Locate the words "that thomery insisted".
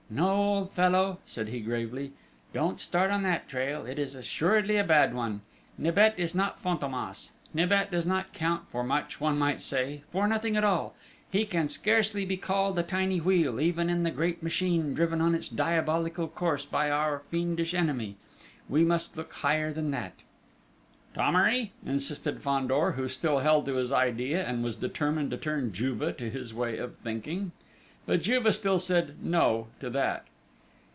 19.91-22.41